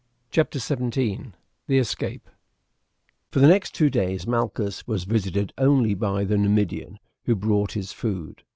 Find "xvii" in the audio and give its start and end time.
0.57-1.31